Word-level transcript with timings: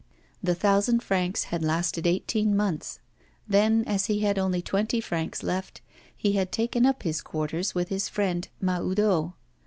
The 0.41 0.55
thousand 0.55 1.03
francs 1.03 1.43
had 1.43 1.61
lasted 1.63 2.07
eighteen 2.07 2.57
months. 2.57 2.97
Then, 3.47 3.83
as 3.85 4.07
he 4.07 4.21
had 4.21 4.39
only 4.39 4.59
twenty 4.59 4.99
francs 4.99 5.43
left, 5.43 5.81
he 6.17 6.31
had 6.31 6.51
taken 6.51 6.87
up 6.87 7.03
his 7.03 7.21
quarters 7.21 7.75
with 7.75 7.89
his 7.89 8.09
friend, 8.09 8.47
Mahoudeau. 8.59 9.35